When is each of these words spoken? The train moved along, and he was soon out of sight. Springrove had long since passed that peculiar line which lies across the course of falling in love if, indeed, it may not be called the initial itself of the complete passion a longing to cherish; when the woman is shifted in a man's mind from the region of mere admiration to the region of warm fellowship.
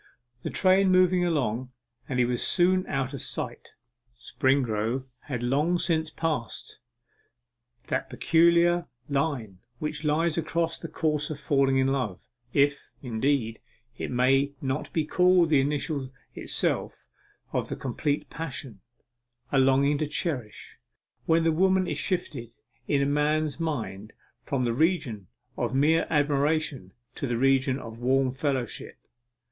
The 0.41 0.49
train 0.49 0.89
moved 0.89 1.13
along, 1.13 1.73
and 2.09 2.17
he 2.17 2.25
was 2.25 2.41
soon 2.41 2.87
out 2.87 3.13
of 3.13 3.21
sight. 3.21 3.73
Springrove 4.19 5.05
had 5.25 5.43
long 5.43 5.77
since 5.77 6.09
passed 6.09 6.79
that 7.85 8.09
peculiar 8.09 8.87
line 9.07 9.59
which 9.77 10.03
lies 10.03 10.39
across 10.39 10.79
the 10.79 10.87
course 10.87 11.29
of 11.29 11.39
falling 11.39 11.77
in 11.77 11.85
love 11.85 12.19
if, 12.51 12.89
indeed, 13.03 13.59
it 13.95 14.09
may 14.09 14.53
not 14.59 14.91
be 14.91 15.05
called 15.05 15.51
the 15.51 15.61
initial 15.61 16.09
itself 16.33 17.05
of 17.53 17.69
the 17.69 17.75
complete 17.75 18.27
passion 18.31 18.81
a 19.51 19.59
longing 19.59 19.99
to 19.99 20.07
cherish; 20.07 20.79
when 21.27 21.43
the 21.43 21.51
woman 21.51 21.85
is 21.85 21.99
shifted 21.99 22.55
in 22.87 23.03
a 23.03 23.05
man's 23.05 23.59
mind 23.59 24.13
from 24.41 24.63
the 24.65 24.73
region 24.73 25.27
of 25.57 25.75
mere 25.75 26.07
admiration 26.09 26.91
to 27.13 27.27
the 27.27 27.37
region 27.37 27.77
of 27.77 27.99
warm 27.99 28.31
fellowship. 28.31 28.97